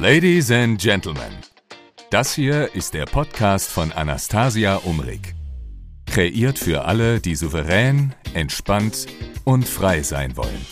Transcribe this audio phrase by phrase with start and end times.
[0.00, 1.36] Ladies and Gentlemen,
[2.08, 5.34] das hier ist der Podcast von Anastasia Umrig.
[6.06, 9.06] Kreiert für alle, die souverän, entspannt
[9.44, 10.64] und frei sein wollen.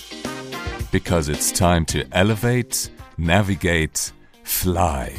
[0.93, 4.15] Because it's time to elevate, navigate,
[4.45, 5.11] fly.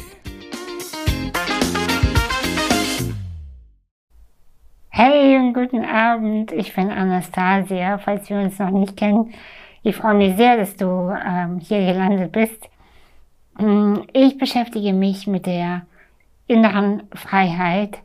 [4.88, 9.32] Hey und guten Abend, ich bin Anastasia, falls wir uns noch nicht kennen.
[9.84, 12.68] Ich freue mich sehr, dass du ähm, hier gelandet bist.
[13.60, 15.82] Mm, ich beschäftige mich mit der
[16.46, 17.98] inneren Freiheit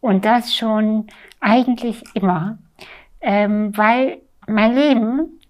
[0.00, 1.06] und das schon
[1.40, 2.58] eigentlich immer,
[3.20, 5.40] ähm, weil mein Leben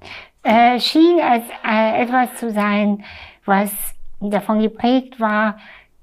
[0.43, 3.05] äh, schien als äh, etwas zu sein,
[3.45, 3.73] was
[4.21, 5.59] davon geprägt war,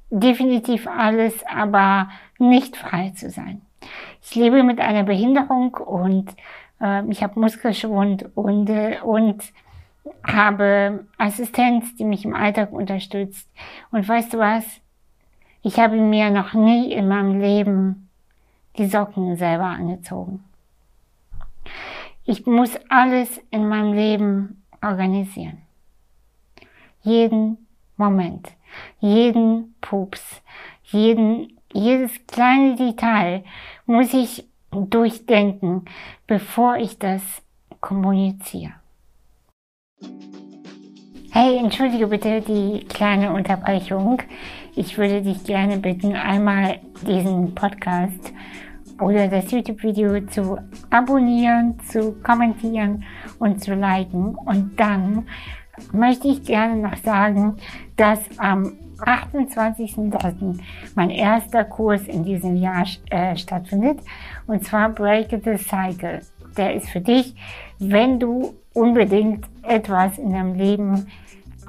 [0.10, 3.62] definitiv alles, aber nicht frei zu sein.
[4.24, 6.30] Ich lebe mit einer Behinderung und
[6.82, 9.44] äh, ich habe Muskelschwund und, äh, und
[10.24, 13.50] habe Assistenz, die mich im Alltag unterstützt.
[13.92, 14.66] Und weißt du was?
[15.62, 18.10] Ich habe mir noch nie in meinem Leben
[18.78, 20.44] die Socken selber angezogen.
[22.26, 25.58] Ich muss alles in meinem Leben organisieren.
[27.02, 27.58] Jeden
[27.98, 28.50] Moment,
[29.00, 30.42] jeden Pups,
[30.84, 33.44] jeden, jedes kleine Detail
[33.86, 35.86] muss ich durchdenken,
[36.28, 37.22] bevor ich das
[37.82, 38.74] kommuniziere.
[41.32, 44.22] Hey, entschuldige bitte die kleine Unterbrechung.
[44.76, 48.34] Ich würde dich gerne bitten, einmal diesen Podcast
[49.00, 50.58] oder das YouTube-Video zu
[50.90, 53.04] abonnieren, zu kommentieren
[53.38, 54.36] und zu liken.
[54.36, 55.28] Und dann
[55.94, 57.58] möchte ich gerne noch sagen,
[57.96, 60.60] dass am 28.03.
[60.96, 64.00] mein erster Kurs in diesem Jahr äh, stattfindet.
[64.48, 66.22] Und zwar Break the Cycle.
[66.58, 67.36] Der ist für dich,
[67.80, 71.08] wenn du unbedingt etwas in deinem Leben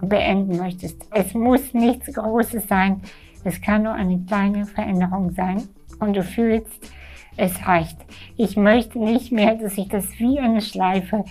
[0.03, 1.07] beenden möchtest.
[1.11, 3.03] Es muss nichts Großes sein.
[3.45, 5.63] Es kann nur eine kleine Veränderung sein.
[5.99, 6.91] Und du fühlst,
[7.37, 7.99] es reicht.
[8.37, 11.25] Ich möchte nicht mehr, dass sich das wie eine Schleife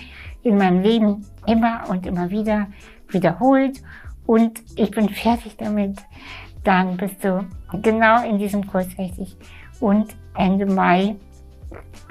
[0.43, 2.67] in meinem Leben immer und immer wieder
[3.09, 3.81] wiederholt.
[4.25, 5.97] Und ich bin fertig damit.
[6.63, 7.45] Dann bist du
[7.81, 9.35] genau in diesem Kurs richtig.
[9.79, 11.15] Und Ende Mai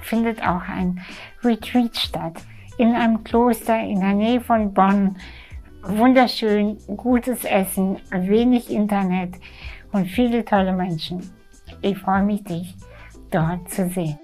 [0.03, 1.01] findet auch ein
[1.43, 2.35] Retreat statt
[2.79, 5.17] in einem Kloster in der Nähe von Bonn.
[5.83, 9.35] Wunderschön, gutes Essen, wenig Internet
[9.93, 11.21] und viele tolle Menschen.
[11.83, 12.75] Ich freue mich, dich
[13.31, 14.19] dort zu sehen.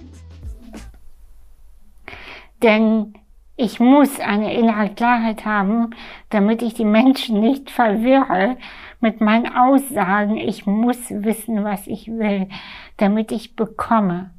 [2.63, 3.15] Denn
[3.57, 5.91] ich muss eine innere Klarheit haben,
[6.31, 8.57] damit ich die Menschen nicht verwirre
[9.01, 10.37] mit meinen Aussagen.
[10.37, 12.49] Ich muss wissen, was ich will,
[12.97, 14.34] damit ich bekomme,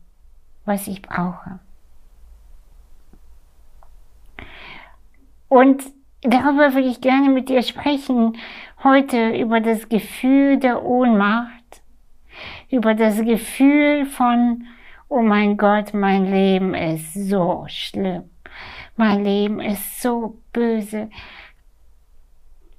[0.65, 1.59] was ich brauche.
[5.47, 5.83] Und
[6.21, 8.37] darüber würde ich gerne mit dir sprechen,
[8.83, 11.81] heute über das Gefühl der Ohnmacht,
[12.69, 14.65] über das Gefühl von,
[15.07, 18.29] oh mein Gott, mein Leben ist so schlimm,
[18.95, 21.09] mein Leben ist so böse,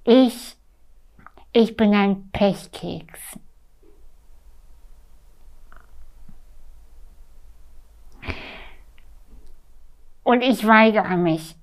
[0.04, 0.56] ich,
[1.52, 3.38] ich bin ein Pechkeks.
[10.26, 11.54] Und ich weigere mich,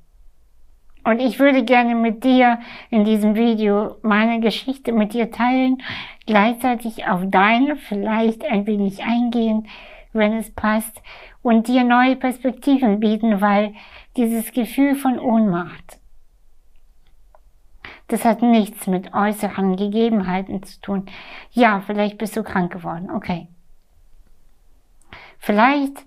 [1.03, 2.59] und ich würde gerne mit dir
[2.91, 5.83] in diesem Video meine Geschichte mit dir teilen,
[6.25, 9.67] gleichzeitig auf deine vielleicht ein wenig eingehen,
[10.13, 11.01] wenn es passt,
[11.41, 13.73] und dir neue Perspektiven bieten, weil
[14.15, 15.99] dieses Gefühl von Ohnmacht,
[18.07, 21.05] das hat nichts mit äußeren Gegebenheiten zu tun.
[21.51, 23.49] Ja, vielleicht bist du krank geworden, okay.
[25.37, 26.05] Vielleicht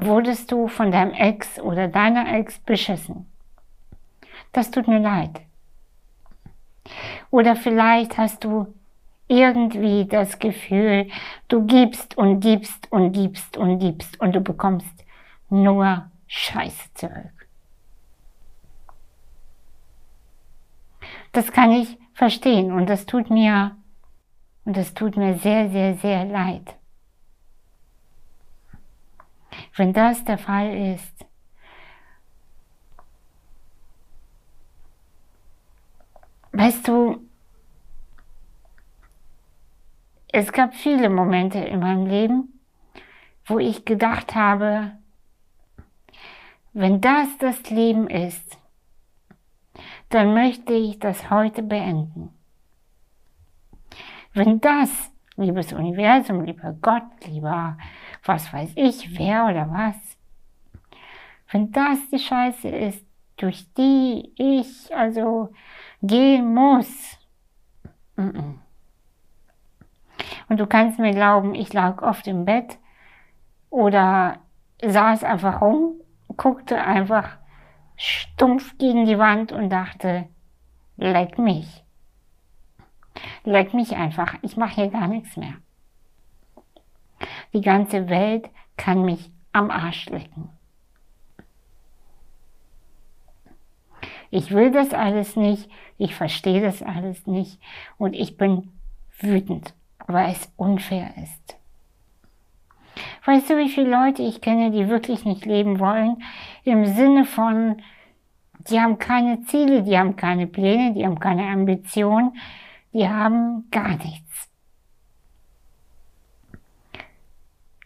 [0.00, 3.26] wurdest du von deinem Ex oder deiner Ex beschissen
[4.52, 5.40] das tut mir leid.
[7.30, 8.74] Oder vielleicht hast du
[9.28, 11.10] irgendwie das Gefühl,
[11.48, 15.04] du gibst und gibst und gibst und gibst und du bekommst
[15.50, 17.48] nur Scheiße zurück.
[21.32, 23.76] Das kann ich verstehen und das tut mir
[24.64, 26.77] und das tut mir sehr, sehr, sehr leid.
[29.78, 31.24] Wenn das der Fall ist,
[36.58, 37.20] Weißt du,
[40.32, 42.60] es gab viele Momente in meinem Leben,
[43.46, 44.98] wo ich gedacht habe,
[46.72, 48.58] wenn das das Leben ist,
[50.08, 52.30] dann möchte ich das heute beenden.
[54.34, 57.78] Wenn das, liebes Universum, lieber Gott, lieber
[58.28, 59.96] was weiß ich, wer oder was,
[61.50, 63.04] wenn das die Scheiße ist,
[63.38, 65.48] durch die ich also
[66.02, 67.18] gehen muss.
[68.16, 68.60] Und
[70.48, 72.78] du kannst mir glauben, ich lag oft im Bett
[73.70, 74.40] oder
[74.84, 75.94] saß einfach rum,
[76.36, 77.38] guckte einfach
[77.96, 80.28] stumpf gegen die Wand und dachte,
[80.96, 81.84] leck mich.
[83.44, 85.54] Leck mich einfach, ich mache hier gar nichts mehr.
[87.52, 90.50] Die ganze Welt kann mich am Arsch lecken.
[94.30, 97.60] Ich will das alles nicht, ich verstehe das alles nicht
[97.96, 98.70] und ich bin
[99.18, 99.74] wütend,
[100.06, 101.56] weil es unfair ist.
[103.24, 106.22] Weißt du, wie viele Leute ich kenne, die wirklich nicht leben wollen?
[106.64, 107.80] Im Sinne von,
[108.70, 112.36] die haben keine Ziele, die haben keine Pläne, die haben keine Ambition,
[112.92, 114.27] die haben gar nichts.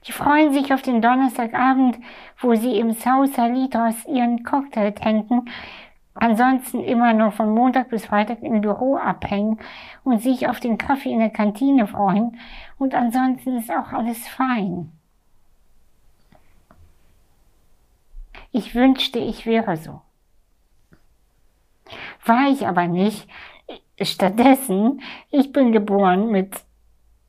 [0.06, 1.99] Die freuen sich auf den Donnerstagabend,
[2.40, 5.49] wo sie im Saucer Litros ihren Cocktail tanken,
[6.14, 9.58] ansonsten immer nur von Montag bis Freitag im Büro abhängen
[10.04, 12.38] und sich auf den Kaffee in der Kantine freuen
[12.78, 14.93] und ansonsten ist auch alles fein.
[18.50, 20.02] Ich wünschte, ich wäre so.
[22.25, 23.26] War ich aber nicht.
[24.00, 25.00] Stattdessen,
[25.31, 26.54] ich bin geboren mit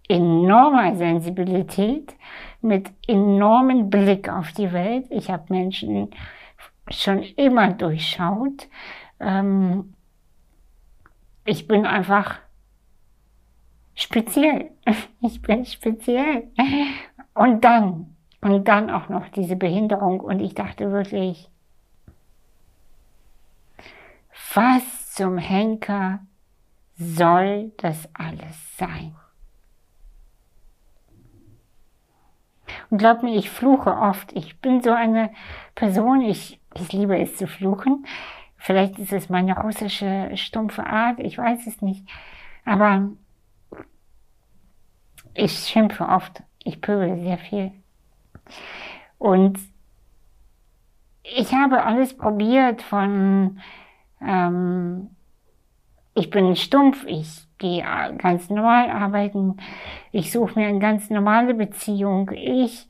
[0.10, 2.16] enormer Sensibilität,
[2.64, 5.08] mit enormem Blick auf die Welt.
[5.10, 6.12] Ich habe Menschen
[6.90, 8.68] schon immer durchschaut.
[9.20, 9.94] Ähm,
[11.46, 12.40] ich bin einfach
[13.96, 14.72] speziell.
[15.26, 16.50] Ich bin speziell.
[17.34, 20.20] Und dann, und dann auch noch diese Behinderung.
[20.20, 21.50] Und ich dachte wirklich,
[24.54, 26.20] was zum Henker
[26.98, 29.16] soll das alles sein?
[32.96, 34.34] Glaub mir, ich fluche oft.
[34.34, 35.32] Ich bin so eine
[35.76, 38.06] Person, ich ich liebe es zu fluchen.
[38.58, 42.08] Vielleicht ist es meine russische stumpfe Art, ich weiß es nicht.
[42.66, 43.10] Aber
[45.34, 47.72] ich schimpfe oft, ich pöbel sehr viel.
[49.18, 49.60] Und
[51.24, 53.60] ich habe alles probiert von,
[54.22, 55.10] ähm,
[56.14, 57.84] ich bin stumpf, ich gehe
[58.18, 59.58] ganz normal arbeiten,
[60.12, 62.88] ich suche mir eine ganz normale Beziehung, ich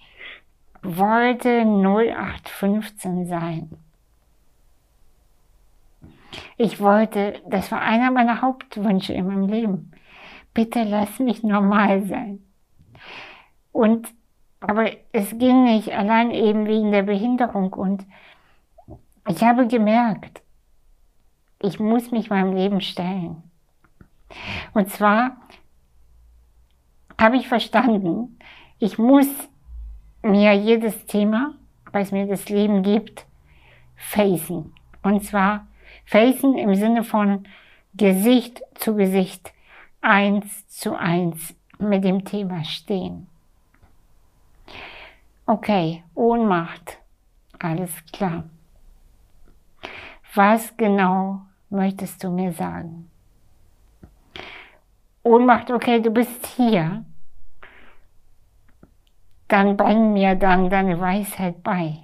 [0.82, 3.70] wollte 0815 sein.
[6.58, 9.92] Ich wollte, das war einer meiner Hauptwünsche in meinem Leben.
[10.56, 12.40] Bitte lass mich normal sein.
[13.72, 14.08] Und,
[14.60, 17.74] aber es ging nicht, allein eben wegen der Behinderung.
[17.74, 18.06] Und
[19.28, 20.42] ich habe gemerkt,
[21.62, 23.44] ich muss mich meinem Leben stellen.
[24.74, 25.38] Und zwar
[27.20, 28.38] habe ich verstanden,
[28.80, 29.28] ich muss
[30.22, 31.54] mir jedes Thema,
[31.92, 33.26] was mir das Leben gibt,
[33.96, 34.74] facen.
[35.02, 35.68] Und zwar
[36.06, 37.48] facen im Sinne von
[37.94, 39.54] Gesicht zu Gesicht,
[40.02, 43.28] eins zu eins mit dem Thema stehen.
[45.46, 46.98] Okay, Ohnmacht,
[47.60, 48.46] alles klar.
[50.36, 53.10] Was genau möchtest du mir sagen?
[55.24, 57.06] Ohnmacht, okay, du bist hier
[59.54, 62.00] dann bring mir dann deine Weisheit bei.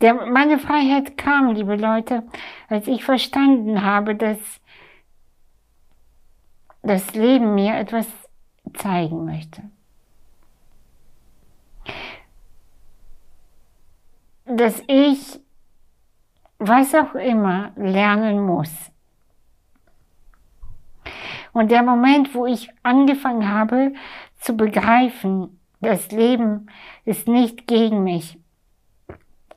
[0.00, 2.22] Der, meine Freiheit kam, liebe Leute,
[2.68, 4.38] als ich verstanden habe, dass
[6.80, 8.08] das Leben mir etwas
[8.72, 9.62] zeigen möchte.
[14.46, 15.38] Dass ich,
[16.58, 18.91] was auch immer, lernen muss.
[21.52, 23.92] Und der Moment, wo ich angefangen habe,
[24.36, 26.68] zu begreifen, das Leben
[27.04, 28.38] ist nicht gegen mich,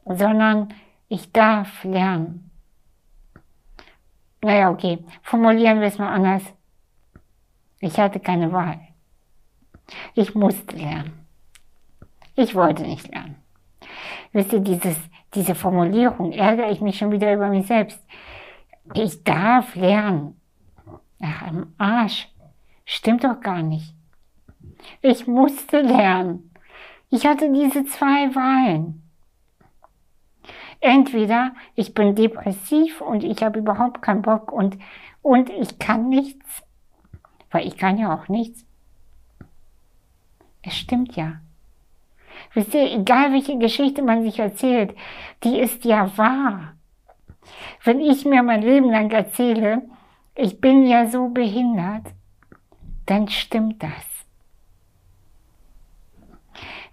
[0.06, 0.74] sondern
[1.08, 2.50] ich darf lernen.
[4.42, 6.44] Naja, okay, formulieren wir es mal anders.
[7.80, 8.80] Ich hatte keine Wahl.
[10.14, 11.26] Ich musste lernen.
[12.36, 13.36] Ich wollte nicht lernen.
[14.34, 14.98] Wisst ihr, dieses,
[15.34, 18.04] diese Formulierung ärgere ich mich schon wieder über mich selbst.
[18.94, 20.40] Ich darf lernen.
[21.22, 22.30] Ach, am Arsch.
[22.86, 23.94] Stimmt doch gar nicht.
[25.02, 26.52] Ich musste lernen.
[27.10, 29.02] Ich hatte diese zwei Wahlen.
[30.82, 34.78] Entweder ich bin depressiv und ich habe überhaupt keinen Bock und,
[35.22, 36.64] und ich kann nichts,
[37.50, 38.66] weil ich kann ja auch nichts.
[40.62, 41.40] Es stimmt ja.
[42.54, 44.96] Wisst ihr, egal welche Geschichte man sich erzählt,
[45.44, 46.74] die ist ja wahr.
[47.84, 49.84] Wenn ich mir mein Leben lang erzähle,
[50.36, 52.14] ich bin ja so behindert,
[53.06, 54.06] dann stimmt das.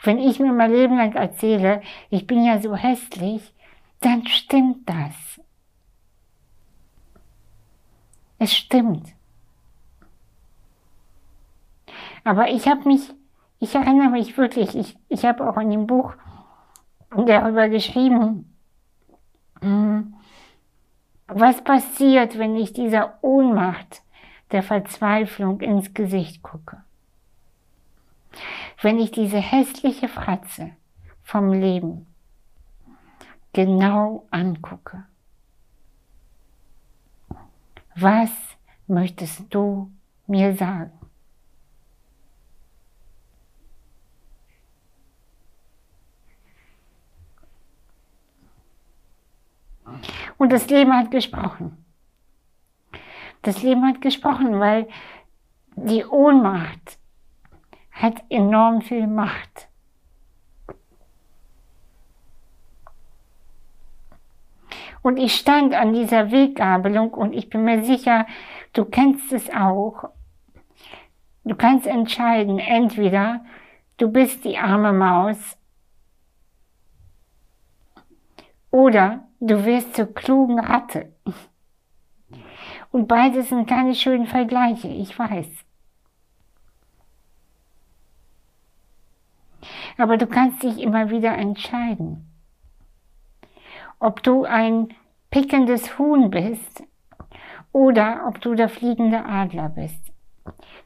[0.04, 3.54] Wenn ich mir mein Leben lang erzähle, ich bin ja so hässlich,
[4.00, 5.40] dann stimmt das.
[8.38, 9.14] Es stimmt.
[12.24, 13.12] Aber ich habe mich,
[13.60, 16.14] ich erinnere mich wirklich, ich, ich habe auch in dem Buch
[17.10, 18.51] darüber geschrieben,
[21.34, 24.02] was passiert, wenn ich dieser Ohnmacht
[24.50, 26.82] der Verzweiflung ins Gesicht gucke.
[28.80, 30.72] Wenn ich diese hässliche Fratze
[31.22, 32.06] vom Leben
[33.52, 35.04] genau angucke.
[37.94, 38.30] Was
[38.86, 39.90] möchtest du
[40.26, 40.92] mir sagen?
[50.42, 51.84] Und das Leben hat gesprochen.
[53.42, 54.88] Das Leben hat gesprochen, weil
[55.76, 56.98] die Ohnmacht
[57.92, 59.68] hat enorm viel Macht.
[65.02, 68.26] Und ich stand an dieser Weggabelung und ich bin mir sicher,
[68.72, 70.10] du kennst es auch.
[71.44, 73.44] Du kannst entscheiden, entweder
[73.96, 75.56] du bist die arme Maus
[78.72, 81.12] oder du wirst zur klugen Ratte.
[82.90, 85.48] Und beides sind keine schönen Vergleiche, ich weiß.
[89.98, 92.32] Aber du kannst dich immer wieder entscheiden
[94.02, 94.88] ob du ein
[95.30, 96.82] pickendes Huhn bist
[97.70, 100.12] oder ob du der fliegende Adler bist.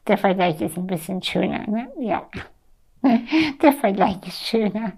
[0.05, 1.91] Der Vergleich ist ein bisschen schöner, ne?
[1.99, 2.29] Ja.
[3.61, 4.93] Der Vergleich ist schöner.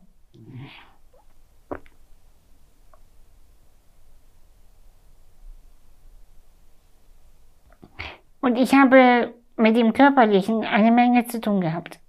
[8.41, 11.99] Und ich habe mit dem Körperlichen eine Menge zu tun gehabt.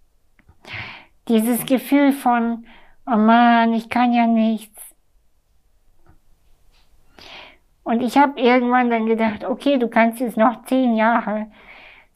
[1.29, 2.67] Dieses Gefühl von,
[3.07, 4.81] oh Mann, ich kann ja nichts.
[7.83, 11.51] Und ich habe irgendwann dann gedacht, okay, du kannst jetzt noch zehn Jahre,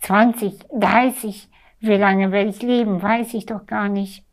[0.00, 1.49] 20, 30,
[1.80, 4.25] wie lange werde ich leben, weiß ich doch gar nicht.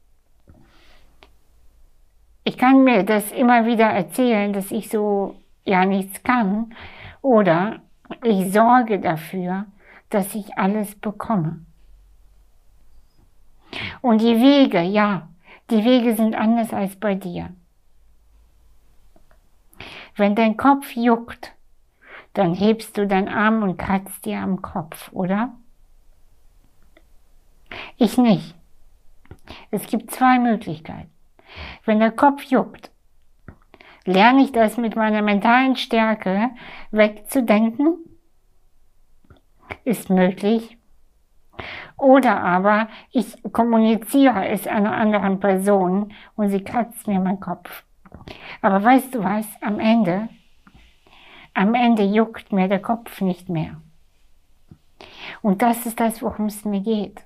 [2.44, 5.36] Ich kann mir das immer wieder erzählen, dass ich so
[5.66, 6.74] ja nichts kann.
[7.22, 7.82] Oder
[8.24, 9.66] ich sorge dafür,
[10.12, 11.66] dass ich alles bekomme.
[14.02, 15.30] Und die Wege, ja,
[15.70, 17.54] die Wege sind anders als bei dir.
[20.16, 21.54] Wenn dein Kopf juckt,
[22.34, 25.54] dann hebst du deinen Arm und kratzt dir am Kopf, oder?
[27.98, 28.56] Ich nicht.
[29.70, 31.10] Es gibt zwei Möglichkeiten.
[31.86, 32.92] Wenn der Kopf juckt,
[34.06, 36.50] lerne ich das mit meiner mentalen Stärke
[36.92, 37.98] wegzudenken?
[39.84, 40.78] Ist möglich.
[41.98, 47.84] Oder aber ich kommuniziere es einer anderen Person und sie kratzt mir meinen Kopf.
[48.62, 50.30] Aber weißt du was, am Ende,
[51.54, 53.82] am Ende juckt mir der Kopf nicht mehr.
[55.42, 57.22] Und das ist das, worum es mir geht.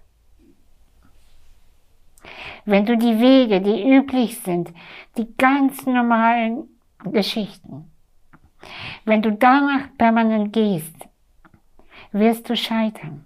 [2.66, 4.74] Wenn du die Wege, die üblich sind,
[5.18, 6.68] die ganz normalen
[7.04, 7.92] Geschichten,
[9.04, 11.08] wenn du danach permanent gehst,
[12.16, 13.26] wirst du scheitern.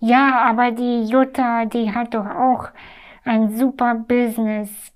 [0.00, 2.68] Ja, aber die Jutta, die hat doch auch
[3.24, 4.92] ein super Business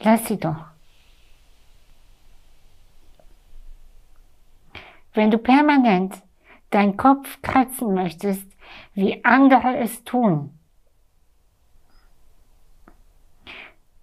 [0.00, 0.66] Lass sie doch.
[5.14, 6.22] Wenn du permanent
[6.70, 8.46] deinen Kopf kratzen möchtest,
[8.92, 10.58] wie andere es tun,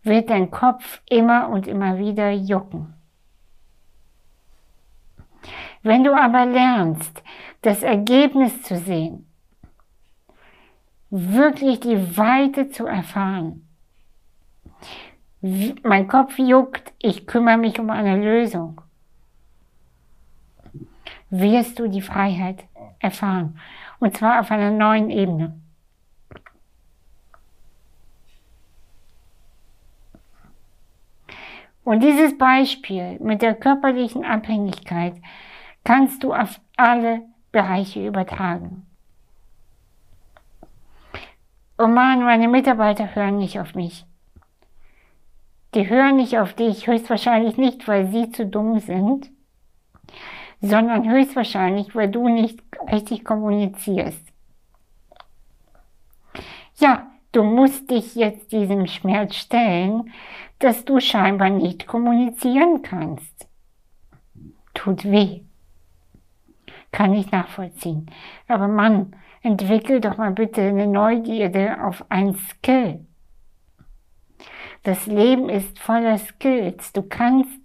[0.01, 2.95] wird dein Kopf immer und immer wieder jucken.
[5.83, 7.21] Wenn du aber lernst,
[7.61, 9.27] das Ergebnis zu sehen,
[11.09, 13.67] wirklich die Weite zu erfahren,
[15.83, 18.79] mein Kopf juckt, ich kümmere mich um eine Lösung.
[21.29, 22.63] Wirst du die Freiheit
[22.99, 23.59] erfahren.
[23.99, 25.59] Und zwar auf einer neuen Ebene.
[31.83, 35.15] Und dieses Beispiel mit der körperlichen Abhängigkeit
[35.83, 37.21] kannst du auf alle
[37.51, 38.85] Bereiche übertragen.
[41.77, 44.05] Oh Mann, meine Mitarbeiter hören nicht auf mich.
[45.73, 49.31] Die hören nicht auf dich, höchstwahrscheinlich nicht, weil sie zu dumm sind,
[50.61, 52.61] sondern höchstwahrscheinlich, weil du nicht
[52.91, 54.23] richtig kommunizierst.
[56.77, 60.11] Ja, du musst dich jetzt diesem Schmerz stellen,
[60.59, 63.47] dass du scheinbar nicht kommunizieren kannst.
[64.73, 65.41] Tut weh.
[66.93, 68.05] Kann ich nachvollziehen.
[68.47, 73.05] Aber Mann, entwickel doch mal bitte eine Neugierde auf ein Skill.
[74.83, 76.93] Das Leben ist voller Skills.
[76.93, 77.63] Du kannst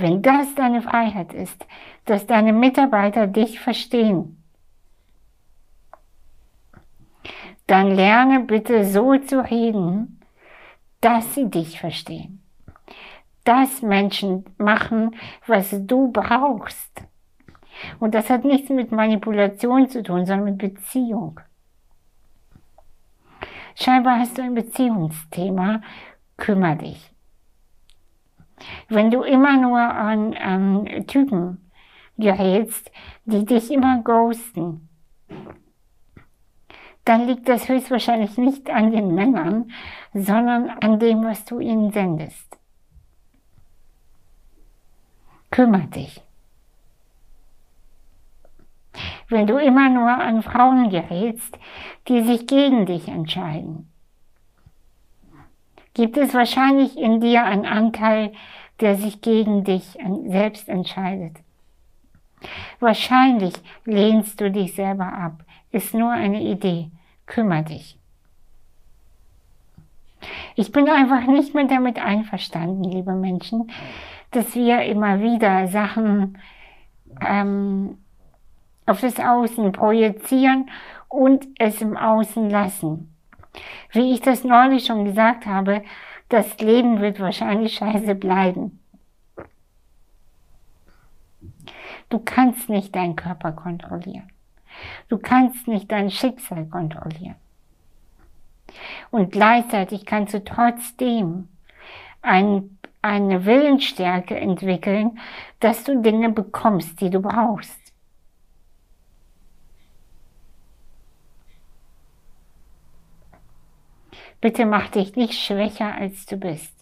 [0.00, 1.66] Wenn das deine Freiheit ist,
[2.04, 4.40] dass deine Mitarbeiter dich verstehen,
[7.66, 10.20] dann lerne bitte so zu reden,
[11.00, 12.47] dass sie dich verstehen.
[13.48, 17.02] Dass Menschen machen, was du brauchst.
[17.98, 21.40] Und das hat nichts mit Manipulation zu tun, sondern mit Beziehung.
[23.74, 25.80] Scheinbar hast du ein Beziehungsthema,
[26.36, 27.10] kümmer dich.
[28.90, 31.70] Wenn du immer nur an, an Typen
[32.18, 32.92] gerätst,
[33.24, 34.90] die dich immer ghosten,
[37.06, 39.70] dann liegt das höchstwahrscheinlich nicht an den Männern,
[40.12, 42.57] sondern an dem, was du ihnen sendest.
[45.50, 46.22] Kümmer dich.
[49.28, 51.58] Wenn du immer nur an Frauen gerätst,
[52.08, 53.90] die sich gegen dich entscheiden,
[55.94, 58.32] gibt es wahrscheinlich in dir einen Anteil,
[58.80, 61.36] der sich gegen dich selbst entscheidet.
[62.80, 65.44] Wahrscheinlich lehnst du dich selber ab.
[65.70, 66.90] Ist nur eine Idee.
[67.26, 67.98] Kümmer dich.
[70.54, 73.70] Ich bin einfach nicht mehr damit einverstanden, liebe Menschen,
[74.30, 76.38] dass wir immer wieder Sachen
[77.20, 77.98] ähm,
[78.86, 80.70] auf das Außen projizieren
[81.08, 83.14] und es im Außen lassen.
[83.92, 85.82] Wie ich das neulich schon gesagt habe,
[86.28, 88.78] das Leben wird wahrscheinlich scheiße bleiben.
[92.10, 94.30] Du kannst nicht deinen Körper kontrollieren.
[95.08, 97.36] Du kannst nicht dein Schicksal kontrollieren.
[99.10, 101.48] Und gleichzeitig kannst du trotzdem
[102.22, 105.18] ein, eine Willensstärke entwickeln,
[105.60, 107.92] dass du Dinge bekommst, die du brauchst.
[114.40, 116.72] Bitte mach dich nicht schwächer, als du bist.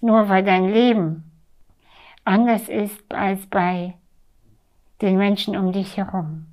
[0.00, 1.28] Nur weil dein Leben
[2.24, 3.94] anders ist als bei
[5.00, 6.46] den Menschen um dich herum.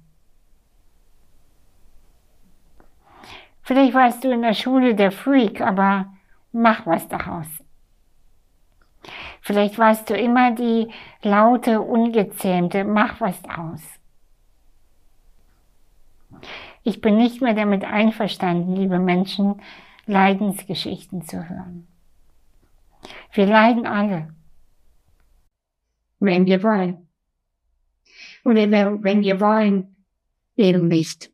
[3.62, 6.14] Vielleicht warst du in der Schule der Freak, aber
[6.52, 7.48] mach was daraus.
[9.46, 13.82] Vielleicht warst du immer die laute, ungezähmte, mach was daraus.
[16.82, 19.62] Ich bin nicht mehr damit einverstanden, liebe Menschen,
[20.08, 21.88] Leidensgeschichten zu hören.
[23.34, 24.34] Wir leiden alle.
[26.20, 27.08] Wenn wir wollen.
[28.44, 29.96] Und wenn wir wollen,
[30.56, 31.32] eben nicht.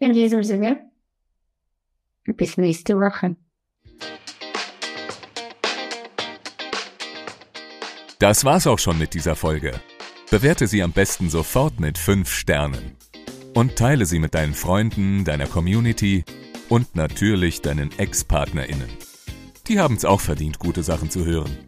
[0.00, 0.90] In diesem Sinne,
[2.24, 3.36] bis nächste Woche.
[8.18, 9.80] Das war's auch schon mit dieser Folge.
[10.28, 12.96] Bewerte sie am besten sofort mit 5 Sternen
[13.54, 16.24] und teile sie mit deinen Freunden, deiner Community
[16.68, 18.90] und natürlich deinen Ex-PartnerInnen.
[19.68, 21.58] Die haben's auch verdient, gute Sachen zu hören.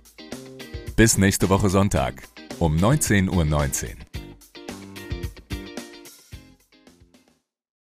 [0.97, 2.25] Bis nächste Woche Sonntag
[2.59, 4.00] um 19.19 Uhr.